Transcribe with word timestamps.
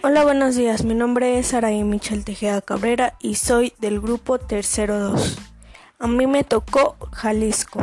Hola, 0.00 0.22
buenos 0.22 0.54
días. 0.54 0.84
Mi 0.84 0.94
nombre 0.94 1.40
es 1.40 1.54
Araí 1.54 1.82
Michel 1.82 2.24
Tejeda 2.24 2.60
Cabrera 2.60 3.14
y 3.20 3.34
soy 3.34 3.72
del 3.80 4.00
grupo 4.00 4.38
Tercero 4.38 4.96
2. 4.96 5.38
A 5.98 6.06
mí 6.06 6.28
me 6.28 6.44
tocó 6.44 6.96
Jalisco. 7.10 7.80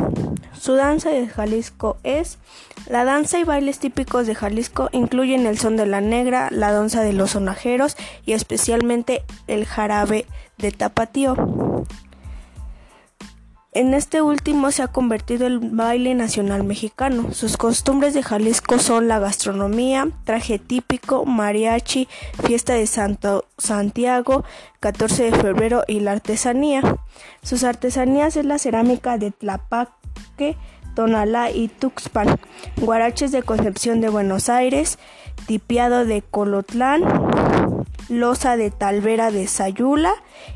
Su 0.58 0.76
danza 0.76 1.10
de 1.10 1.28
Jalisco 1.28 1.98
es 2.04 2.38
la 2.88 3.04
danza 3.04 3.38
y 3.38 3.44
bailes 3.44 3.80
típicos 3.80 4.26
de 4.26 4.34
Jalisco 4.34 4.88
incluyen 4.92 5.46
el 5.46 5.58
son 5.58 5.76
de 5.76 5.84
la 5.84 6.00
negra, 6.00 6.48
la 6.50 6.72
danza 6.72 7.02
de 7.02 7.12
los 7.12 7.32
sonajeros 7.32 7.98
y 8.24 8.32
especialmente 8.32 9.22
el 9.46 9.66
jarabe 9.66 10.24
de 10.56 10.72
tapatío. 10.72 11.75
En 13.76 13.92
este 13.92 14.22
último 14.22 14.70
se 14.70 14.82
ha 14.82 14.88
convertido 14.88 15.46
el 15.46 15.58
baile 15.58 16.14
nacional 16.14 16.64
mexicano. 16.64 17.34
Sus 17.34 17.58
costumbres 17.58 18.14
de 18.14 18.22
Jalisco 18.22 18.78
son 18.78 19.06
la 19.06 19.18
gastronomía, 19.18 20.08
traje 20.24 20.58
típico, 20.58 21.26
mariachi, 21.26 22.08
fiesta 22.42 22.72
de 22.72 22.86
Santo 22.86 23.44
Santiago, 23.58 24.44
14 24.80 25.24
de 25.24 25.32
febrero 25.32 25.84
y 25.86 26.00
la 26.00 26.12
artesanía. 26.12 26.96
Sus 27.42 27.64
artesanías 27.64 28.38
es 28.38 28.46
la 28.46 28.58
cerámica 28.58 29.18
de 29.18 29.30
Tlapaque, 29.30 30.56
Tonalá 30.96 31.50
y 31.50 31.68
Tuxpan, 31.68 32.40
guaraches 32.78 33.30
de 33.30 33.42
Concepción 33.42 34.00
de 34.00 34.08
Buenos 34.08 34.48
Aires, 34.48 34.98
tipiado 35.46 36.06
de 36.06 36.22
Colotlán, 36.22 37.04
losa 38.08 38.56
de 38.56 38.70
Talvera 38.70 39.30
de 39.30 39.46
Sayula 39.46 40.14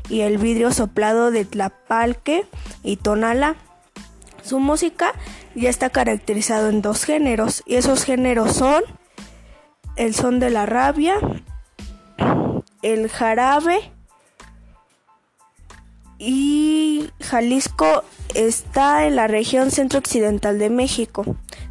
y 0.09 0.21
el 0.21 0.39
vidrio 0.39 0.71
soplado 0.71 1.29
de 1.29 1.45
Tlapalque 1.45 2.47
y 2.81 2.97
Tonala. 2.97 3.55
Su 4.41 4.59
música 4.59 5.13
ya 5.53 5.69
está 5.69 5.91
caracterizado 5.91 6.69
en 6.69 6.81
dos 6.81 7.05
géneros 7.05 7.61
y 7.67 7.75
esos 7.75 8.03
géneros 8.03 8.53
son 8.53 8.83
el 9.95 10.15
son 10.15 10.39
de 10.39 10.49
la 10.49 10.65
rabia, 10.65 11.17
el 12.81 13.09
jarabe 13.09 13.91
y 16.23 17.09
Jalisco 17.19 18.03
está 18.35 19.07
en 19.07 19.15
la 19.15 19.25
región 19.25 19.71
centro-occidental 19.71 20.59
de 20.59 20.69
México. 20.69 21.25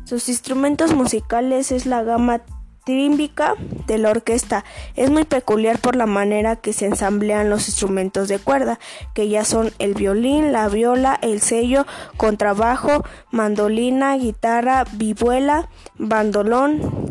Sus 0.04 0.28
instrumentos 0.28 0.92
musicales 0.92 1.70
es 1.70 1.86
la 1.86 2.02
gama 2.02 2.40
trímbica 2.84 3.54
de 3.86 3.98
la 3.98 4.10
orquesta. 4.10 4.64
Es 4.96 5.08
muy 5.08 5.22
peculiar 5.22 5.78
por 5.78 5.94
la 5.94 6.06
manera 6.06 6.56
que 6.56 6.72
se 6.72 6.86
ensamblean 6.86 7.48
los 7.48 7.68
instrumentos 7.68 8.26
de 8.26 8.40
cuerda, 8.40 8.80
que 9.14 9.28
ya 9.28 9.44
son 9.44 9.70
el 9.78 9.94
violín, 9.94 10.50
la 10.50 10.68
viola, 10.68 11.16
el 11.22 11.40
sello, 11.40 11.86
contrabajo, 12.16 13.04
mandolina, 13.30 14.16
guitarra, 14.16 14.84
vihuela, 14.94 15.68
bandolón, 15.96 17.09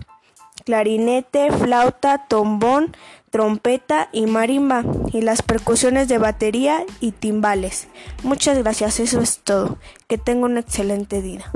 clarinete, 0.65 1.51
flauta, 1.51 2.25
tombón, 2.27 2.95
trompeta 3.29 4.09
y 4.11 4.25
marimba, 4.25 4.83
y 5.13 5.21
las 5.21 5.41
percusiones 5.41 6.07
de 6.07 6.17
batería 6.17 6.85
y 6.99 7.11
timbales. 7.11 7.87
Muchas 8.23 8.57
gracias, 8.57 8.99
eso 8.99 9.21
es 9.21 9.39
todo. 9.39 9.77
Que 10.07 10.17
tenga 10.17 10.45
un 10.45 10.57
excelente 10.57 11.21
día. 11.21 11.51